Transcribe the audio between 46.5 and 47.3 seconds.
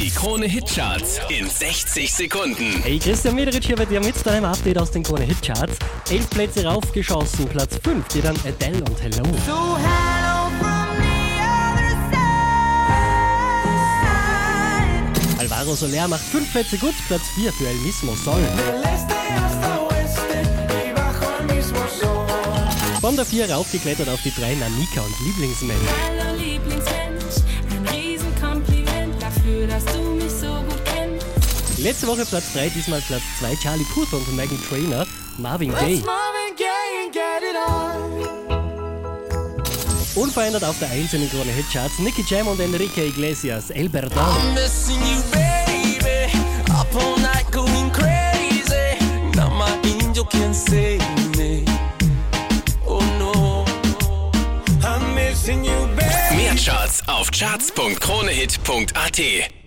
Up all